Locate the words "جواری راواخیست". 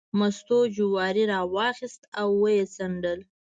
0.75-2.01